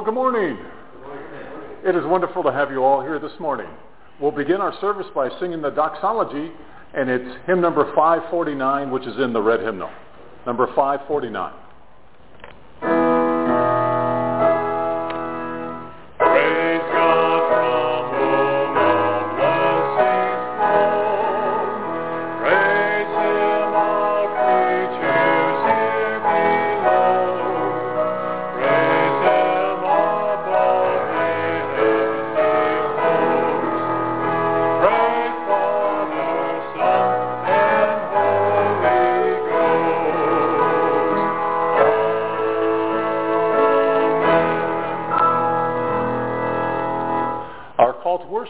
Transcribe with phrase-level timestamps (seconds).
[0.00, 0.56] Well, good morning.
[1.84, 3.66] It is wonderful to have you all here this morning.
[4.18, 6.50] We'll begin our service by singing the doxology,
[6.94, 9.90] and it's hymn number 549, which is in the red hymnal.
[10.46, 11.52] Number 549.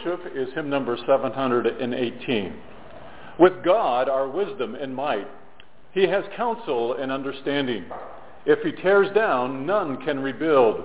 [0.05, 2.55] Worship is hymn number 718.
[3.39, 5.29] With God are wisdom and might.
[5.93, 7.85] He has counsel and understanding.
[8.47, 10.85] If he tears down, none can rebuild.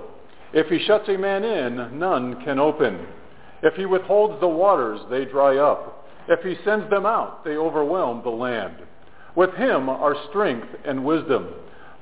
[0.52, 3.06] If he shuts a man in, none can open.
[3.62, 6.08] If he withholds the waters, they dry up.
[6.28, 8.76] If he sends them out, they overwhelm the land.
[9.34, 11.48] With him are strength and wisdom.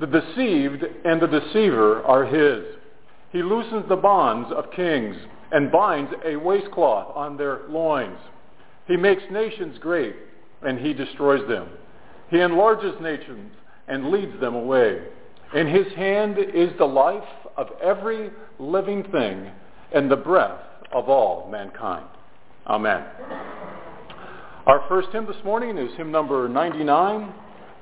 [0.00, 2.64] The deceived and the deceiver are his.
[3.30, 5.16] He loosens the bonds of kings
[5.54, 8.18] and binds a waistcloth on their loins.
[8.88, 10.16] He makes nations great,
[10.62, 11.68] and he destroys them.
[12.28, 13.52] He enlarges nations
[13.86, 14.98] and leads them away.
[15.54, 17.22] In his hand is the life
[17.56, 19.48] of every living thing
[19.94, 20.60] and the breath
[20.92, 22.08] of all mankind.
[22.66, 23.04] Amen.
[24.66, 27.32] Our first hymn this morning is hymn number 99,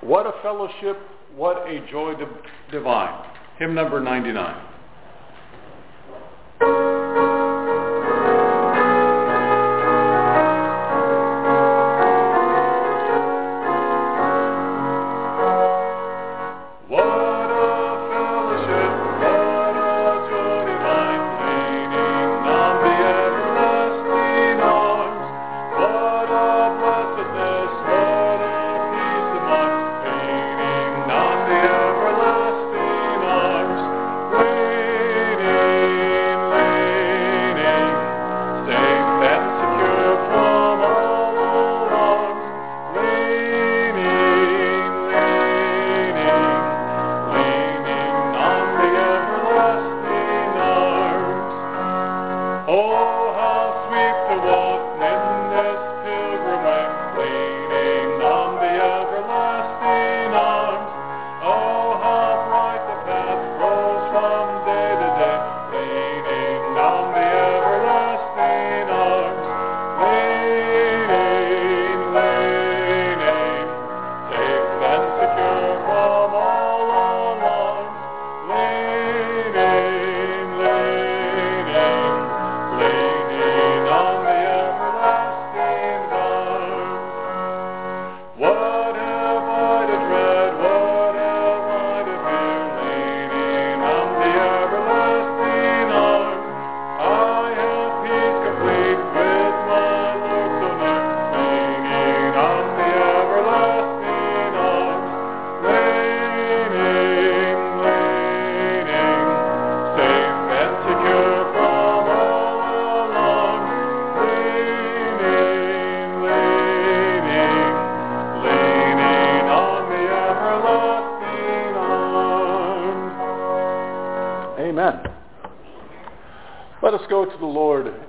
[0.03, 0.99] What a Fellowship,
[1.35, 2.29] What a Joy Div-
[2.71, 3.25] Divine.
[3.59, 4.72] Hymn number 99.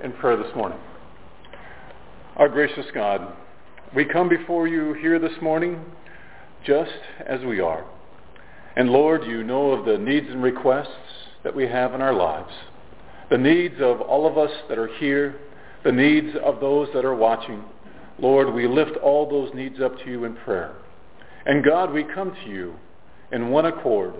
[0.04, 0.78] In prayer this morning.
[2.36, 3.26] Our gracious God,
[3.96, 5.82] we come before you here this morning
[6.62, 6.90] just
[7.26, 7.86] as we are.
[8.76, 10.88] And Lord, you know of the needs and requests
[11.42, 12.52] that we have in our lives.
[13.30, 15.36] The needs of all of us that are here,
[15.84, 17.64] the needs of those that are watching.
[18.18, 20.74] Lord, we lift all those needs up to you in prayer.
[21.46, 22.74] And God, we come to you
[23.32, 24.12] in one accord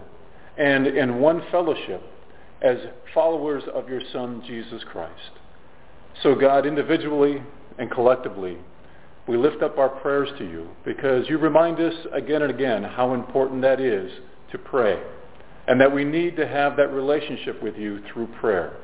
[0.56, 2.02] and in one fellowship
[2.62, 2.78] as
[3.12, 5.43] followers of your Son, Jesus Christ.
[6.22, 7.42] So God, individually
[7.78, 8.56] and collectively,
[9.26, 13.14] we lift up our prayers to you because you remind us again and again how
[13.14, 14.10] important that is
[14.52, 15.02] to pray
[15.66, 18.76] and that we need to have that relationship with you through prayer.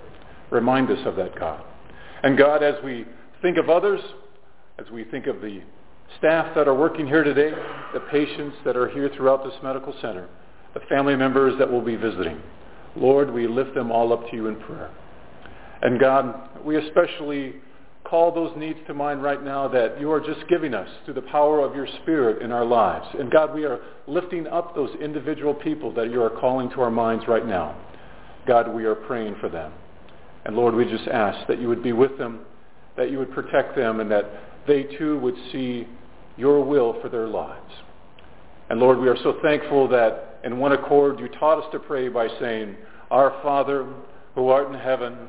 [0.50, 1.62] Remind us of that, God.
[2.22, 3.04] And God, as we
[3.42, 4.00] think of others,
[4.78, 5.60] as we think of the
[6.18, 7.50] staff that are working here today,
[7.92, 10.28] the patients that are here throughout this medical center,
[10.74, 12.40] the family members that will be visiting,
[12.96, 14.90] Lord, we lift them all up to you in prayer.
[15.82, 17.54] And God, we especially
[18.04, 21.22] call those needs to mind right now that you are just giving us through the
[21.22, 23.06] power of your Spirit in our lives.
[23.18, 26.90] And God, we are lifting up those individual people that you are calling to our
[26.90, 27.76] minds right now.
[28.46, 29.72] God, we are praying for them.
[30.44, 32.40] And Lord, we just ask that you would be with them,
[32.96, 34.24] that you would protect them, and that
[34.66, 35.86] they too would see
[36.36, 37.72] your will for their lives.
[38.70, 42.08] And Lord, we are so thankful that in one accord you taught us to pray
[42.08, 42.76] by saying,
[43.10, 43.86] Our Father,
[44.34, 45.28] who art in heaven,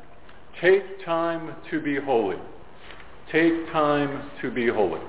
[0.59, 2.37] Take Time to Be Holy.
[3.31, 4.99] Take time to be holy.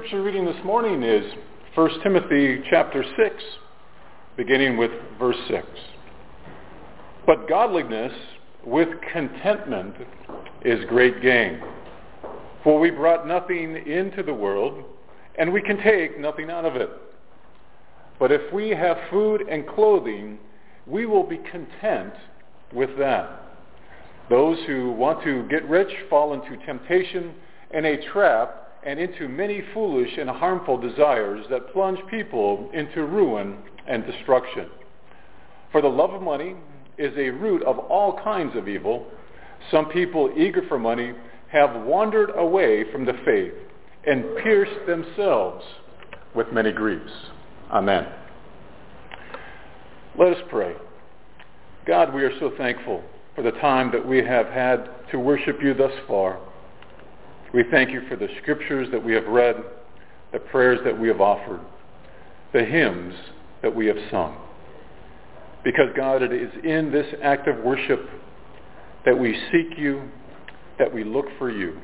[0.00, 1.30] Scripture reading this morning is
[1.74, 3.34] 1 Timothy chapter 6,
[4.34, 5.66] beginning with verse 6.
[7.26, 8.12] But godliness
[8.64, 9.94] with contentment
[10.64, 11.60] is great gain.
[12.64, 14.84] For we brought nothing into the world,
[15.38, 16.88] and we can take nothing out of it.
[18.18, 20.38] But if we have food and clothing,
[20.86, 22.14] we will be content
[22.72, 23.42] with that.
[24.30, 27.34] Those who want to get rich fall into temptation
[27.72, 33.58] and a trap and into many foolish and harmful desires that plunge people into ruin
[33.86, 34.68] and destruction.
[35.72, 36.56] For the love of money
[36.98, 39.06] is a root of all kinds of evil.
[39.70, 41.12] Some people eager for money
[41.48, 43.54] have wandered away from the faith
[44.06, 45.64] and pierced themselves
[46.34, 47.12] with many griefs.
[47.70, 48.06] Amen.
[50.18, 50.74] Let us pray.
[51.86, 53.02] God, we are so thankful
[53.34, 56.38] for the time that we have had to worship you thus far.
[57.52, 59.56] We thank you for the scriptures that we have read,
[60.32, 61.60] the prayers that we have offered,
[62.52, 63.14] the hymns
[63.62, 64.36] that we have sung.
[65.64, 68.08] Because God, it is in this act of worship
[69.04, 70.08] that we seek you,
[70.78, 71.78] that we look for you,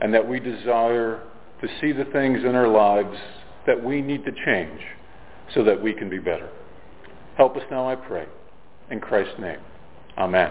[0.00, 1.22] and that we desire
[1.60, 3.16] to see the things in our lives
[3.66, 4.80] that we need to change
[5.54, 6.50] so that we can be better.
[7.36, 8.26] Help us now, I pray.
[8.90, 9.60] In Christ's name.
[10.18, 10.50] Amen.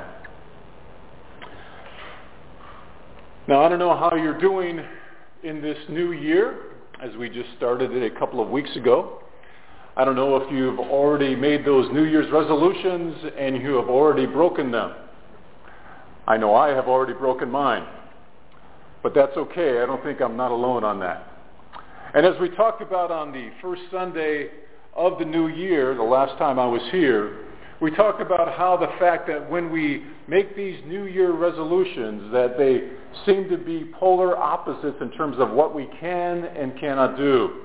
[3.48, 4.82] Now, I don't know how you're doing
[5.44, 9.22] in this new year, as we just started it a couple of weeks ago.
[9.96, 14.26] I don't know if you've already made those New Year's resolutions and you have already
[14.26, 14.96] broken them.
[16.26, 17.86] I know I have already broken mine.
[19.04, 19.80] But that's okay.
[19.80, 21.28] I don't think I'm not alone on that.
[22.16, 24.50] And as we talked about on the first Sunday
[24.96, 27.46] of the new year, the last time I was here,
[27.80, 32.58] we talked about how the fact that when we make these New Year resolutions, that
[32.58, 32.90] they
[33.26, 37.62] seem to be polar opposites in terms of what we can and cannot do.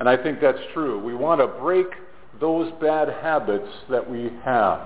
[0.00, 0.98] And I think that's true.
[0.98, 1.86] We want to break
[2.40, 4.80] those bad habits that we have.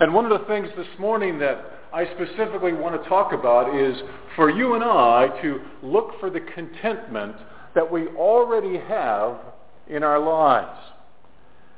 [0.00, 3.96] And one of the things this morning that I specifically want to talk about is
[4.36, 7.36] for you and I to look for the contentment
[7.74, 9.38] that we already have
[9.88, 10.78] in our lives.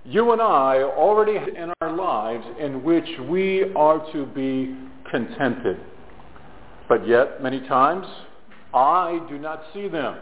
[0.04, 4.76] You and I already in our lives in which we are to be
[5.10, 5.78] contented.
[6.88, 8.06] But yet, many times,
[8.74, 10.16] I do not see them.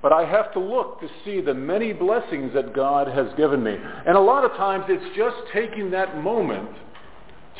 [0.00, 3.76] But I have to look to see the many blessings that God has given me.
[4.06, 6.70] And a lot of times it's just taking that moment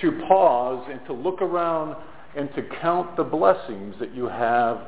[0.00, 1.96] to pause and to look around
[2.36, 4.80] and to count the blessings that you have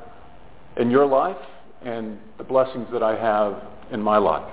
[0.77, 1.37] in your life
[1.85, 4.53] and the blessings that I have in my life.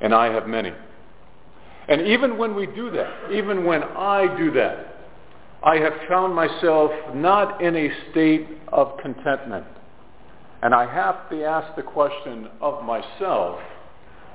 [0.00, 0.72] And I have many.
[1.88, 4.86] And even when we do that, even when I do that,
[5.62, 9.66] I have found myself not in a state of contentment.
[10.62, 13.60] And I have to ask the question of myself,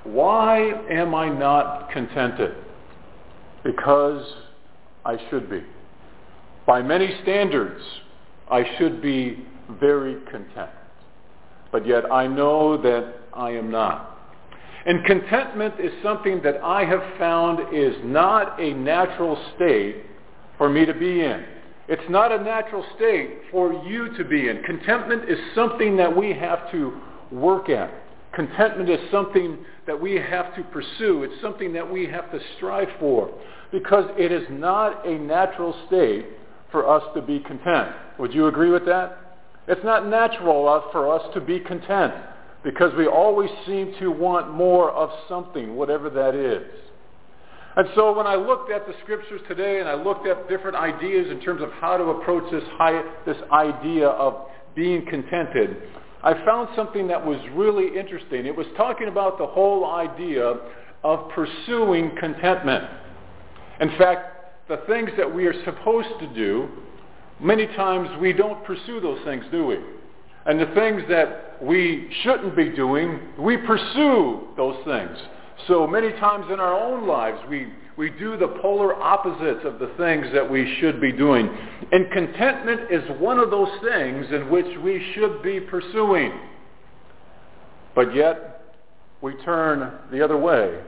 [0.03, 2.55] why am I not contented?
[3.63, 4.23] Because
[5.03, 5.63] I should be.
[6.67, 7.81] By many standards,
[8.49, 9.45] I should be
[9.79, 10.69] very content.
[11.71, 14.14] But yet I know that I am not.
[14.85, 20.03] And contentment is something that I have found is not a natural state
[20.57, 21.43] for me to be in.
[21.87, 24.61] It's not a natural state for you to be in.
[24.63, 26.99] Contentment is something that we have to
[27.31, 27.91] work at.
[28.33, 31.23] Contentment is something that we have to pursue.
[31.23, 33.31] It's something that we have to strive for
[33.71, 36.25] because it is not a natural state
[36.71, 37.91] for us to be content.
[38.19, 39.17] Would you agree with that?
[39.67, 42.13] It's not natural for us to be content
[42.65, 46.67] because we always seem to want more of something, whatever that is.
[47.77, 51.29] And so when I looked at the scriptures today and I looked at different ideas
[51.29, 55.77] in terms of how to approach this, high, this idea of being contented,
[56.23, 58.47] I found something that was really interesting.
[58.47, 60.55] It was talking about the whole idea
[61.03, 62.85] of pursuing contentment.
[63.79, 66.67] In fact, the things that we are supposed to do,
[67.39, 69.77] many times we don't pursue those things, do we?
[70.45, 75.17] And the things that we shouldn't be doing, we pursue those things.
[75.67, 79.91] So many times in our own lives, we, we do the polar opposites of the
[79.97, 81.49] things that we should be doing.
[81.91, 86.31] And contentment is one of those things in which we should be pursuing.
[87.95, 88.75] But yet,
[89.21, 90.79] we turn the other way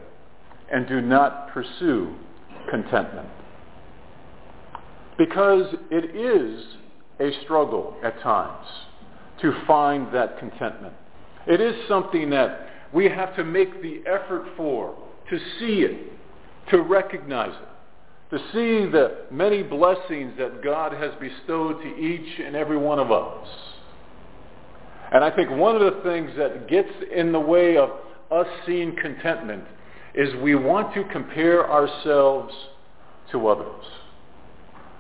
[0.72, 2.14] and do not pursue
[2.70, 3.30] contentment.
[5.18, 6.64] Because it is
[7.20, 8.68] a struggle at times
[9.42, 10.94] to find that contentment.
[11.46, 14.96] It is something that we have to make the effort for,
[15.30, 16.12] to see it,
[16.72, 22.56] to recognize it, to see the many blessings that God has bestowed to each and
[22.56, 23.48] every one of us.
[25.12, 27.92] And I think one of the things that gets in the way of
[28.32, 29.64] us seeing contentment
[30.14, 32.54] is we want to compare ourselves
[33.32, 33.86] to others.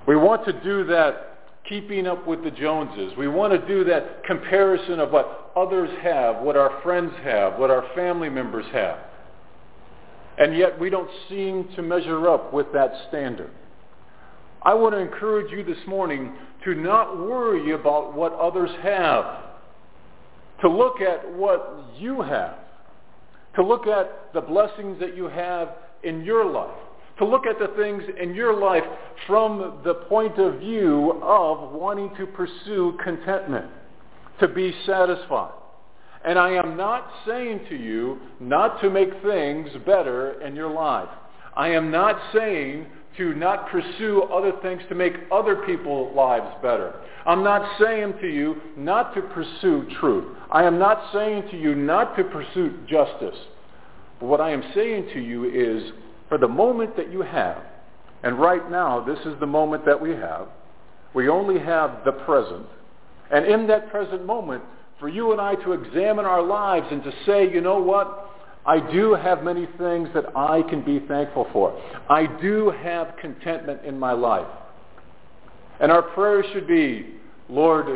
[0.08, 1.27] We want to do that
[1.67, 3.13] keeping up with the Joneses.
[3.17, 7.69] We want to do that comparison of what others have, what our friends have, what
[7.69, 8.99] our family members have.
[10.38, 13.51] And yet we don't seem to measure up with that standard.
[14.62, 19.43] I want to encourage you this morning to not worry about what others have,
[20.62, 22.56] to look at what you have,
[23.56, 25.69] to look at the blessings that you have
[26.03, 26.87] in your life
[27.17, 28.84] to look at the things in your life
[29.25, 33.65] from the point of view of wanting to pursue contentment,
[34.39, 35.53] to be satisfied.
[36.23, 41.10] And I am not saying to you not to make things better in your life.
[41.56, 46.93] I am not saying to not pursue other things to make other people's lives better.
[47.25, 50.38] I'm not saying to you not to pursue truth.
[50.51, 53.38] I am not saying to you not to pursue justice.
[54.19, 55.91] But what I am saying to you is
[56.30, 57.62] for the moment that you have,
[58.24, 60.48] and right now this is the moment that we have,
[61.13, 62.66] we only have the present,
[63.32, 64.63] and in that present moment,
[65.00, 68.32] for you and I to examine our lives and to say, you know what?
[68.66, 71.80] I do have many things that I can be thankful for.
[72.10, 74.48] I do have contentment in my life.
[75.80, 77.13] And our prayer should be,
[77.48, 77.88] Lord,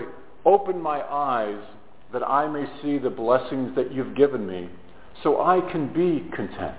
[0.46, 1.62] open my eyes
[2.14, 4.70] that I may see the blessings that you've given me
[5.24, 6.76] so I can be content.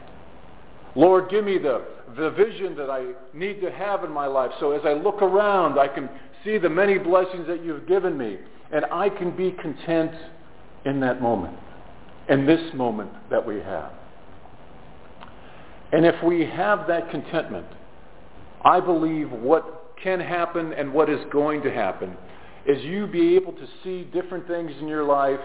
[0.95, 1.83] Lord, give me the,
[2.17, 5.79] the vision that I need to have in my life so as I look around,
[5.79, 6.09] I can
[6.45, 8.39] see the many blessings that you've given me,
[8.73, 10.13] and I can be content
[10.85, 11.57] in that moment,
[12.29, 13.93] in this moment that we have.
[15.93, 17.67] And if we have that contentment,
[18.65, 22.17] I believe what can happen and what is going to happen
[22.67, 25.41] is you be able to see different things in your life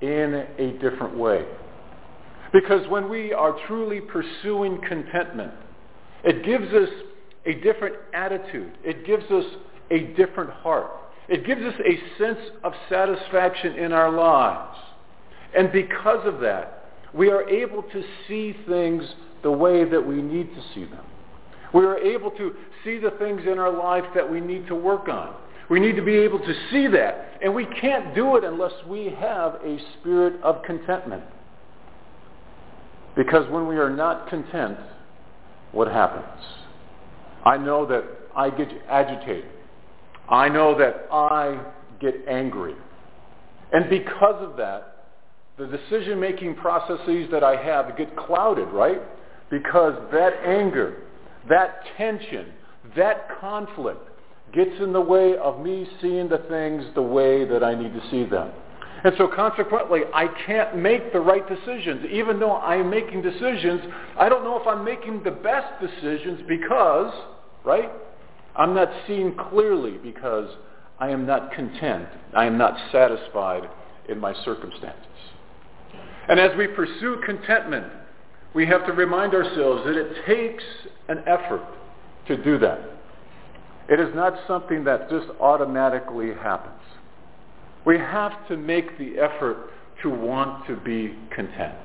[0.00, 1.44] in a different way.
[2.52, 5.52] Because when we are truly pursuing contentment,
[6.24, 6.88] it gives us
[7.44, 8.72] a different attitude.
[8.84, 9.44] It gives us
[9.90, 10.90] a different heart.
[11.28, 14.78] It gives us a sense of satisfaction in our lives.
[15.56, 19.04] And because of that, we are able to see things
[19.42, 21.04] the way that we need to see them.
[21.72, 22.54] We are able to
[22.84, 25.34] see the things in our life that we need to work on.
[25.68, 27.38] We need to be able to see that.
[27.42, 31.24] And we can't do it unless we have a spirit of contentment.
[33.16, 34.78] Because when we are not content,
[35.72, 36.42] what happens?
[37.44, 38.04] I know that
[38.36, 39.50] I get agitated.
[40.28, 41.60] I know that I
[42.00, 42.74] get angry.
[43.72, 45.06] And because of that,
[45.58, 49.00] the decision-making processes that I have get clouded, right?
[49.50, 51.02] Because that anger,
[51.48, 52.52] that tension,
[52.96, 54.06] that conflict
[54.52, 58.10] gets in the way of me seeing the things the way that I need to
[58.10, 58.50] see them.
[59.06, 62.06] And so consequently, I can't make the right decisions.
[62.10, 63.80] Even though I'm making decisions,
[64.18, 67.14] I don't know if I'm making the best decisions because,
[67.64, 67.88] right,
[68.56, 70.50] I'm not seeing clearly because
[70.98, 72.08] I am not content.
[72.34, 73.70] I am not satisfied
[74.08, 75.06] in my circumstances.
[76.28, 77.86] And as we pursue contentment,
[78.54, 80.64] we have to remind ourselves that it takes
[81.06, 81.64] an effort
[82.26, 82.80] to do that.
[83.88, 86.72] It is not something that just automatically happens.
[87.86, 89.70] We have to make the effort
[90.02, 91.76] to want to be content.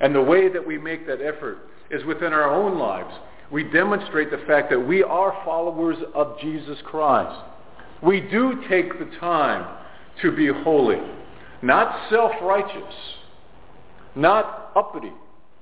[0.00, 1.58] And the way that we make that effort
[1.90, 3.14] is within our own lives.
[3.50, 7.40] We demonstrate the fact that we are followers of Jesus Christ.
[8.02, 9.78] We do take the time
[10.20, 10.98] to be holy,
[11.62, 12.94] not self-righteous,
[14.16, 15.12] not uppity,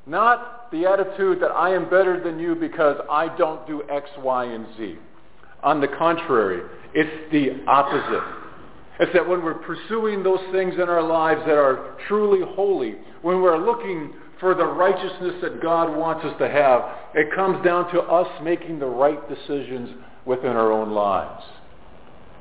[0.06, 4.44] not the attitude that I am better than you because I don't do X, Y,
[4.46, 4.96] and Z.
[5.62, 6.62] On the contrary,
[6.94, 8.41] it's the opposite.
[9.02, 13.42] It's that when we're pursuing those things in our lives that are truly holy, when
[13.42, 18.00] we're looking for the righteousness that God wants us to have, it comes down to
[18.00, 19.90] us making the right decisions
[20.24, 21.42] within our own lives.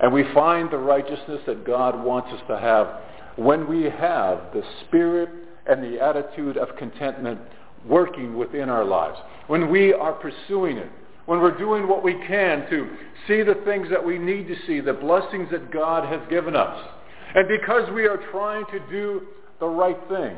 [0.01, 2.99] And we find the righteousness that God wants us to have
[3.37, 5.29] when we have the spirit
[5.65, 7.39] and the attitude of contentment
[7.87, 9.17] working within our lives.
[9.47, 10.91] When we are pursuing it.
[11.31, 12.89] When we're doing what we can to
[13.25, 16.85] see the things that we need to see, the blessings that God has given us.
[17.33, 19.27] And because we are trying to do
[19.61, 20.35] the right thing,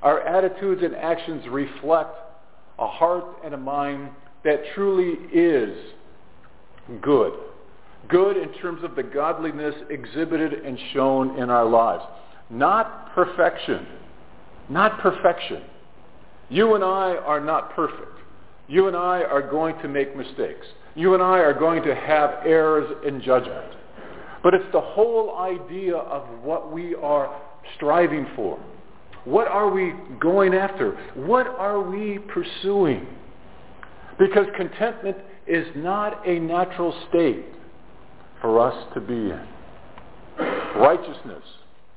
[0.00, 2.16] our attitudes and actions reflect
[2.78, 4.08] a heart and a mind
[4.42, 5.76] that truly is
[7.02, 7.34] good.
[8.08, 12.04] Good in terms of the godliness exhibited and shown in our lives.
[12.48, 13.86] Not perfection.
[14.70, 15.60] Not perfection.
[16.48, 18.16] You and I are not perfect.
[18.68, 20.66] You and I are going to make mistakes.
[20.94, 23.72] You and I are going to have errors in judgment.
[24.42, 27.34] But it's the whole idea of what we are
[27.76, 28.58] striving for.
[29.24, 30.92] What are we going after?
[31.14, 33.06] What are we pursuing?
[34.18, 37.44] Because contentment is not a natural state
[38.40, 39.46] for us to be in.
[40.76, 41.42] Righteousness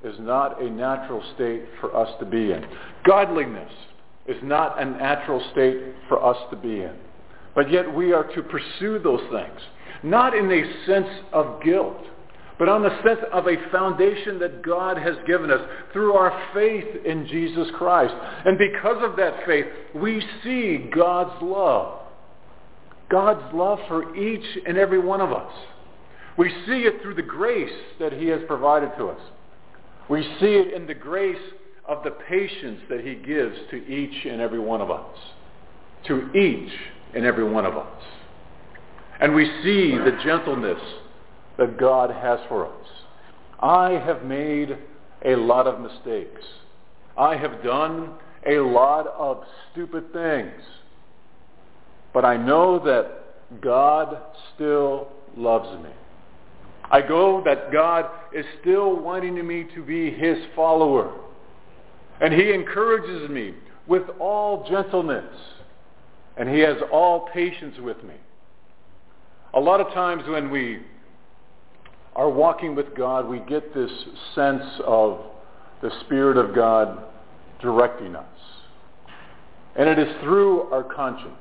[0.04, 2.66] is not a natural state for us to be in.
[3.06, 3.72] Godliness
[4.30, 6.96] is not a natural state for us to be in.
[7.56, 9.60] But yet we are to pursue those things,
[10.04, 11.98] not in a sense of guilt,
[12.60, 15.62] but on the sense of a foundation that God has given us
[15.94, 18.14] through our faith in Jesus Christ.
[18.46, 19.66] And because of that faith,
[19.96, 22.02] we see God's love.
[23.10, 25.52] God's love for each and every one of us.
[26.38, 29.22] We see it through the grace that he has provided to us.
[30.10, 31.38] We see it in the grace
[31.90, 35.18] of the patience that he gives to each and every one of us.
[36.08, 36.72] To each
[37.16, 38.04] and every one of us.
[39.20, 40.80] And we see the gentleness
[41.58, 42.88] that God has for us.
[43.60, 44.78] I have made
[45.26, 46.42] a lot of mistakes.
[47.18, 48.12] I have done
[48.48, 50.62] a lot of stupid things.
[52.14, 54.16] But I know that God
[54.56, 55.90] still loves me.
[56.92, 61.29] I go that God is still wanting me to be his follower.
[62.22, 63.54] And he encourages me
[63.88, 65.34] with all gentleness.
[66.38, 68.16] And he has all patience with me.
[69.54, 70.80] A lot of times when we
[72.16, 73.92] are walking with God, we get this
[74.36, 75.20] sense of
[75.82, 77.04] the Spirit of God
[77.62, 78.26] directing us.
[79.76, 81.34] And it is through our conscience.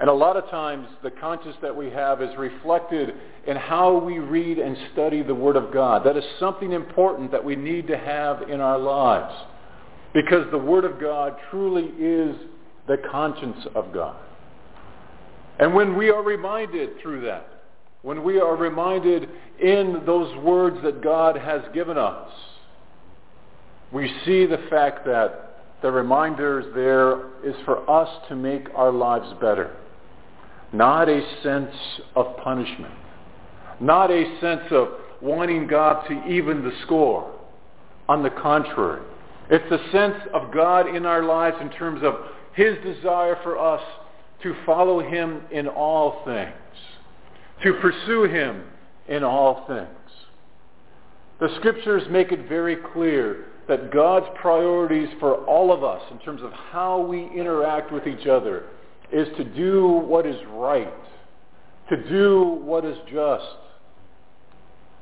[0.00, 3.14] And a lot of times the conscience that we have is reflected
[3.46, 6.04] in how we read and study the Word of God.
[6.04, 9.34] That is something important that we need to have in our lives.
[10.14, 12.36] Because the Word of God truly is
[12.86, 14.16] the conscience of God.
[15.58, 17.48] And when we are reminded through that,
[18.02, 19.28] when we are reminded
[19.60, 22.30] in those words that God has given us,
[23.92, 29.26] we see the fact that the reminders there is for us to make our lives
[29.40, 29.76] better.
[30.72, 31.74] Not a sense
[32.14, 32.94] of punishment.
[33.80, 34.88] Not a sense of
[35.22, 37.34] wanting God to even the score.
[38.08, 39.02] On the contrary,
[39.50, 42.14] it's a sense of God in our lives in terms of
[42.54, 43.82] his desire for us
[44.42, 46.54] to follow him in all things,
[47.62, 48.64] to pursue him
[49.08, 49.88] in all things.
[51.40, 56.42] The scriptures make it very clear that God's priorities for all of us in terms
[56.42, 58.64] of how we interact with each other
[59.12, 60.92] is to do what is right,
[61.88, 63.44] to do what is just.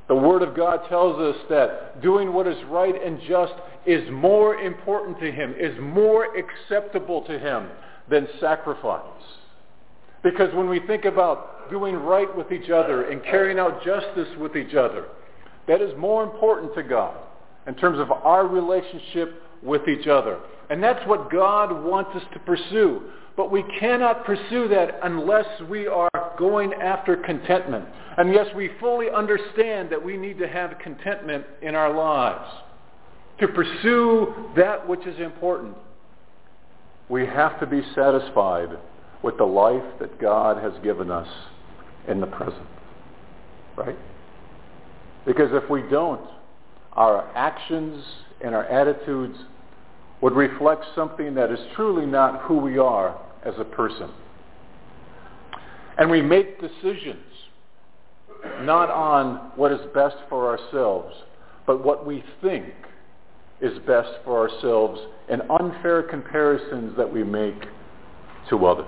[0.07, 3.53] The Word of God tells us that doing what is right and just
[3.85, 7.67] is more important to Him, is more acceptable to Him
[8.09, 9.03] than sacrifice.
[10.23, 14.55] Because when we think about doing right with each other and carrying out justice with
[14.55, 15.05] each other,
[15.67, 17.17] that is more important to God
[17.67, 20.39] in terms of our relationship with each other.
[20.69, 23.03] And that's what God wants us to pursue.
[23.37, 27.85] But we cannot pursue that unless we are going after contentment.
[28.17, 32.49] And yes, we fully understand that we need to have contentment in our lives.
[33.39, 35.75] To pursue that which is important,
[37.09, 38.69] we have to be satisfied
[39.21, 41.27] with the life that God has given us
[42.07, 42.65] in the present.
[43.75, 43.97] Right?
[45.27, 46.27] Because if we don't,
[46.93, 48.03] our actions
[48.43, 49.37] and our attitudes
[50.21, 53.15] would reflect something that is truly not who we are
[53.47, 54.09] as a person.
[55.97, 57.23] And we make decisions
[58.61, 61.15] not on what is best for ourselves,
[61.65, 62.65] but what we think
[63.61, 67.65] is best for ourselves and unfair comparisons that we make
[68.49, 68.85] to others.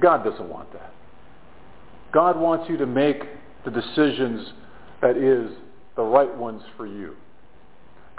[0.00, 0.92] God doesn't want that.
[2.12, 3.22] God wants you to make
[3.64, 4.52] the decisions
[5.02, 5.50] that is
[5.96, 7.14] the right ones for you.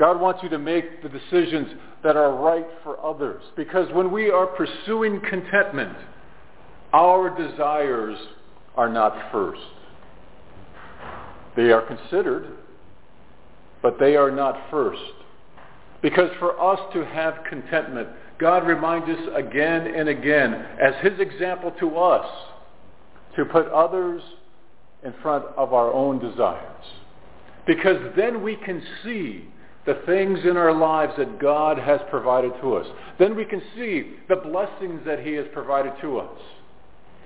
[0.02, 1.68] God wants you to make the decisions
[2.04, 3.44] that are right for others.
[3.56, 5.96] Because when we are pursuing contentment,
[6.92, 8.18] our desires
[8.76, 9.62] are not first.
[11.56, 12.48] They are considered,
[13.84, 15.00] but they are not first.
[16.02, 18.10] Because for us to have contentment,
[18.40, 22.26] God reminds us again and again, as his example to us,
[23.36, 24.24] to put others
[25.04, 26.86] in front of our own desires.
[27.68, 29.46] Because then we can see
[29.86, 32.88] the things in our lives that God has provided to us.
[33.18, 36.40] Then we can see the blessings that he has provided to us.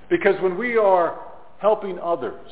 [0.10, 1.20] Because when we are
[1.58, 2.50] helping others,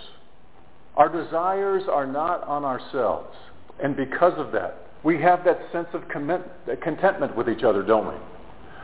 [0.95, 3.35] our desires are not on ourselves.
[3.81, 8.15] And because of that, we have that sense of contentment with each other, don't we?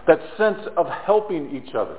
[0.07, 1.97] That sense of helping each other.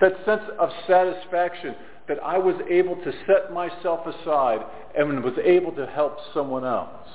[0.00, 1.74] That sense of satisfaction
[2.08, 4.60] that I was able to set myself aside
[4.96, 7.08] and was able to help someone else.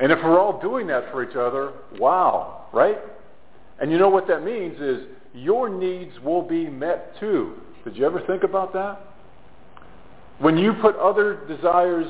[0.00, 2.98] And if we're all doing that for each other, wow, right?
[3.80, 7.54] And you know what that means is your needs will be met too.
[7.84, 9.00] Did you ever think about that?
[10.38, 12.06] When you put other desires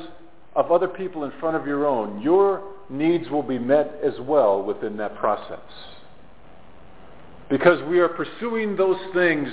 [0.55, 4.63] of other people in front of your own, your needs will be met as well
[4.63, 5.59] within that process.
[7.49, 9.47] Because we are pursuing those things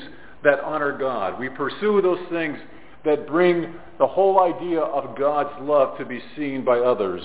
[0.45, 1.39] that honor God.
[1.39, 2.59] We pursue those things
[3.05, 7.23] that bring the whole idea of God's love to be seen by others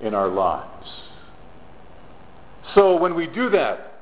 [0.00, 0.88] in our lives.
[2.74, 4.00] So when we do that,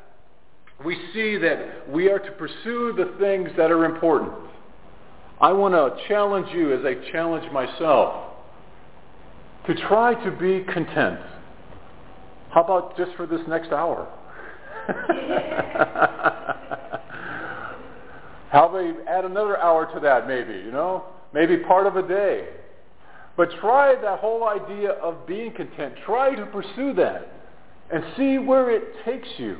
[0.85, 4.33] we see that we are to pursue the things that are important.
[5.41, 8.33] I want to challenge you as I challenge myself
[9.67, 11.21] to try to be content.
[12.51, 14.09] How about just for this next hour?
[18.51, 21.05] How about add another hour to that maybe, you know?
[21.33, 22.49] Maybe part of a day.
[23.37, 25.95] But try that whole idea of being content.
[26.07, 27.29] Try to pursue that
[27.93, 29.59] and see where it takes you.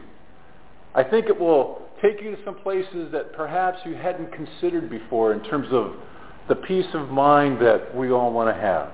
[0.95, 5.33] I think it will take you to some places that perhaps you hadn't considered before
[5.33, 5.95] in terms of
[6.49, 8.91] the peace of mind that we all want to have.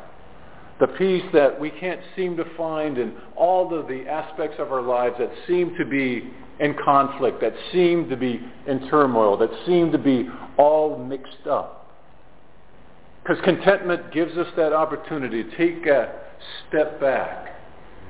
[0.79, 4.81] The peace that we can't seem to find in all of the aspects of our
[4.81, 9.93] lives that seem to be in conflict, that seem to be in turmoil, that seem
[9.93, 11.80] to be all mixed up.
[13.31, 16.13] Because contentment gives us that opportunity to take a
[16.67, 17.61] step back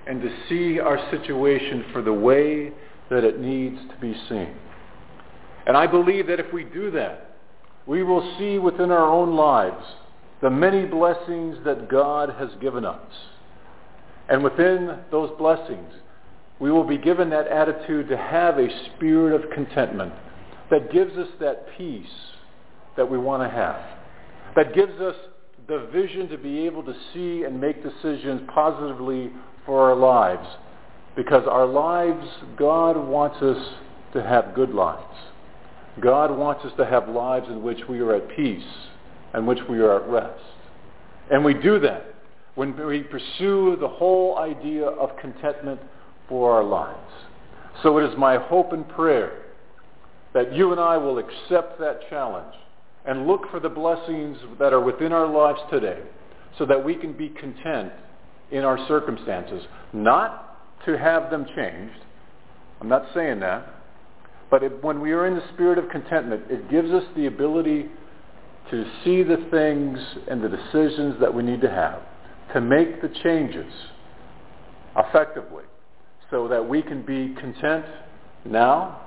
[0.07, 2.73] and to see our situation for the way
[3.11, 4.55] that it needs to be seen.
[5.67, 7.37] And I believe that if we do that,
[7.87, 9.85] we will see within our own lives
[10.41, 13.13] the many blessings that God has given us.
[14.31, 15.93] And within those blessings,
[16.61, 20.15] we will be given that attitude to have a spirit of contentment
[20.71, 22.07] that gives us that peace
[22.97, 24.00] that we want to have,
[24.57, 25.15] that gives us
[25.69, 29.31] the vision to be able to see and make decisions positively
[29.65, 30.47] for our lives.
[31.17, 33.75] Because our lives, God wants us
[34.13, 35.17] to have good lives.
[36.01, 38.63] God wants us to have lives in which we are at peace
[39.33, 40.43] and which we are at rest.
[41.31, 42.15] And we do that
[42.55, 45.81] when we pursue the whole idea of contentment
[46.29, 47.13] for our lives.
[47.83, 49.43] So it is my hope and prayer
[50.35, 52.55] that you and I will accept that challenge
[53.07, 56.01] and look for the blessings that are within our lives today
[56.59, 57.93] so that we can be content
[58.51, 59.65] in our circumstances.
[59.93, 62.01] Not to have them changed.
[62.81, 63.75] I'm not saying that.
[64.51, 67.87] But it, when we are in the spirit of contentment, it gives us the ability
[68.71, 72.01] to see the things and the decisions that we need to have,
[72.53, 73.73] to make the changes
[74.97, 75.65] effectively
[76.31, 77.85] so that we can be content
[78.45, 79.01] now,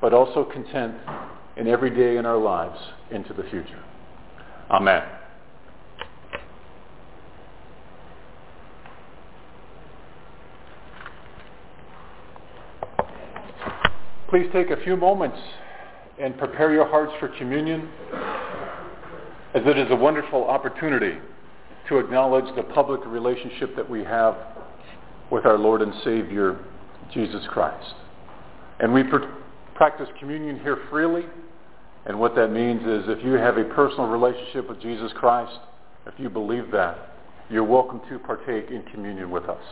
[0.00, 0.94] but also content
[1.56, 2.78] in every day in our lives
[3.10, 3.82] into the future.
[4.70, 5.02] Amen.
[14.28, 15.38] Please take a few moments
[16.20, 17.88] and prepare your hearts for communion
[19.54, 21.18] as it is a wonderful opportunity
[21.88, 24.36] to acknowledge the public relationship that we have
[25.30, 26.58] with our Lord and Savior,
[27.14, 27.94] Jesus Christ.
[28.80, 29.24] And we pr-
[29.74, 31.24] practice communion here freely.
[32.06, 35.58] And what that means is if you have a personal relationship with Jesus Christ,
[36.06, 37.14] if you believe that,
[37.50, 39.62] you're welcome to partake in communion with us.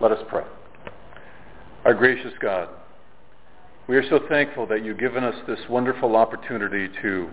[0.00, 0.44] Let us pray.
[1.86, 2.68] Our gracious God,
[3.88, 7.30] we are so thankful that you've given us this wonderful opportunity to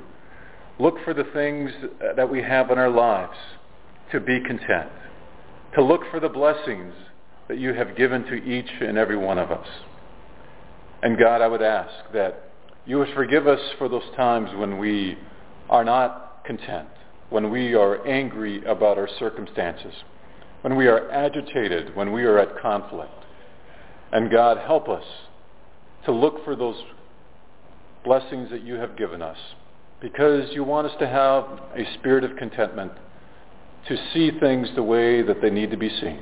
[0.79, 1.71] look for the things
[2.15, 3.37] that we have in our lives,
[4.11, 4.89] to be content,
[5.75, 6.93] to look for the blessings
[7.49, 9.67] that you have given to each and every one of us.
[11.01, 12.52] And God, I would ask that
[12.85, 15.17] you would forgive us for those times when we
[15.69, 16.89] are not content,
[17.29, 19.93] when we are angry about our circumstances,
[20.61, 23.11] when we are agitated, when we are at conflict.
[24.11, 25.03] And God, help us
[26.05, 26.75] to look for those
[28.03, 29.37] blessings that you have given us
[30.01, 32.91] because you want us to have a spirit of contentment
[33.87, 36.21] to see things the way that they need to be seen,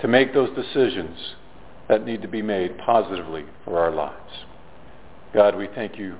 [0.00, 1.18] to make those decisions
[1.88, 4.32] that need to be made positively for our lives.
[5.34, 6.16] God, we thank you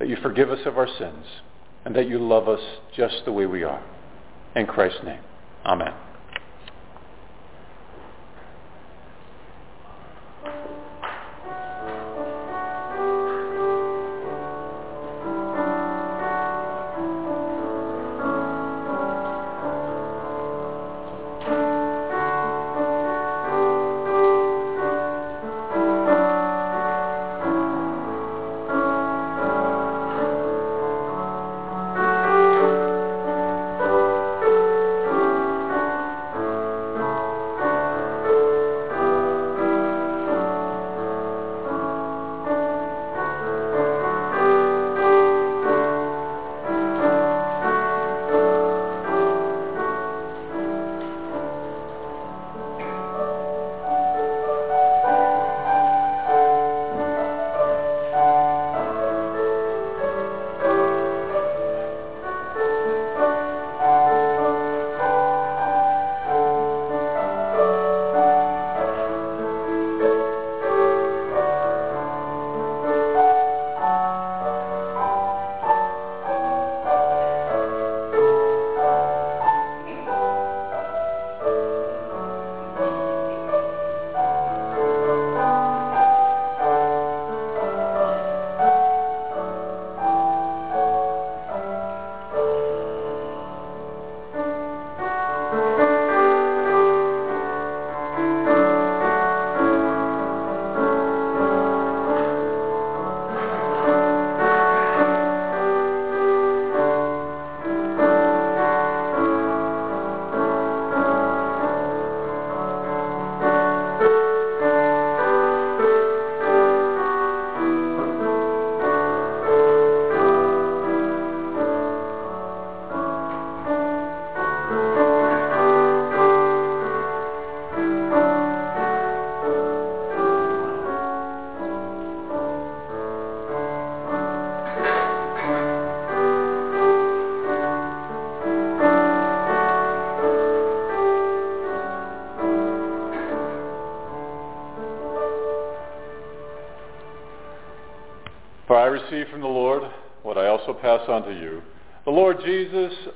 [0.00, 1.24] that you forgive us of our sins
[1.84, 2.60] and that you love us
[2.96, 3.82] just the way we are.
[4.56, 5.20] In Christ's name,
[5.64, 5.94] amen.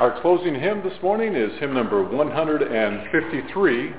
[0.00, 3.94] Our closing hymn this morning is hymn number 153,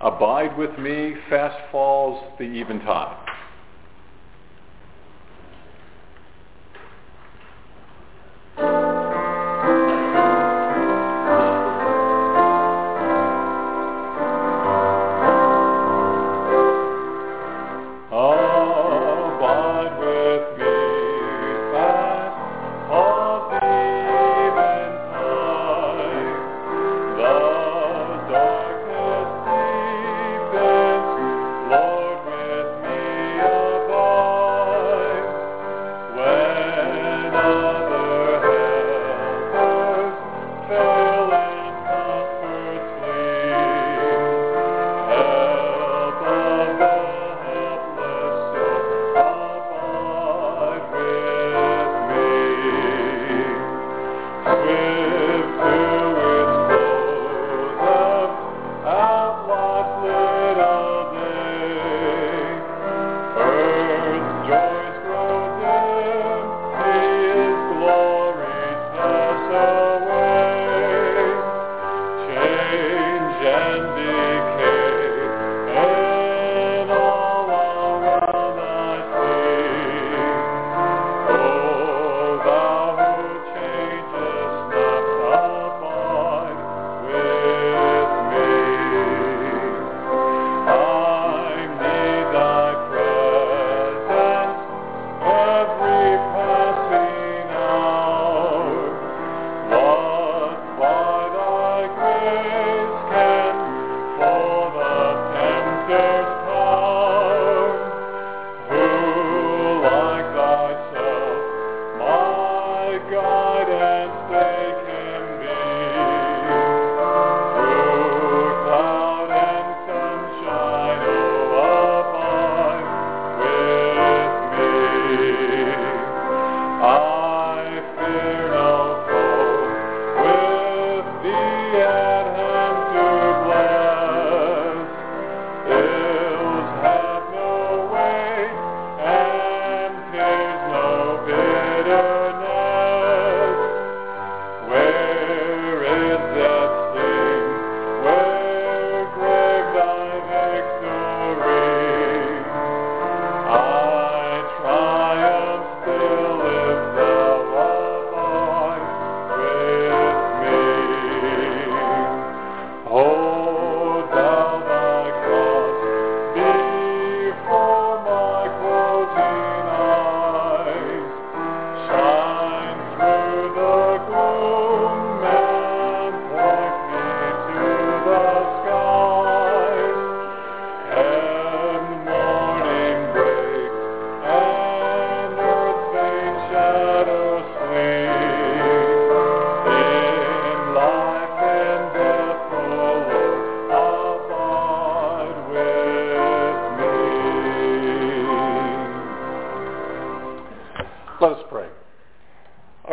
[0.00, 3.19] Abide with me, fast falls the eventide.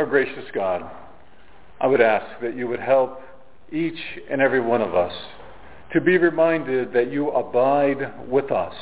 [0.08, 0.89] Gracious God,
[1.80, 3.22] I would ask that you would help
[3.72, 3.99] each
[4.30, 5.14] and every one of us
[5.93, 8.74] to be reminded that you abide with us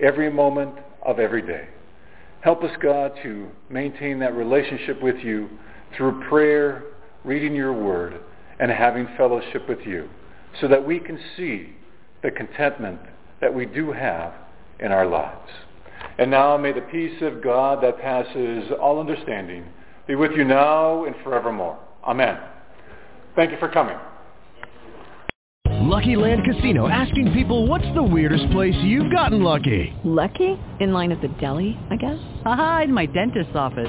[0.00, 1.68] every moment of every day.
[2.40, 5.48] Help us, God, to maintain that relationship with you
[5.96, 6.84] through prayer,
[7.24, 8.20] reading your word,
[8.60, 10.08] and having fellowship with you
[10.60, 11.74] so that we can see
[12.22, 13.00] the contentment
[13.40, 14.32] that we do have
[14.80, 15.50] in our lives.
[16.18, 19.64] And now may the peace of God that passes all understanding
[20.08, 21.78] be with you now and forevermore.
[22.02, 22.38] Amen.
[23.36, 23.96] Thank you for coming.
[25.88, 29.94] Lucky Land Casino asking people what's the weirdest place you've gotten lucky?
[30.04, 30.58] Lucky?
[30.80, 32.18] In line at the deli, I guess?
[32.44, 33.88] Aha, in my dentist's office.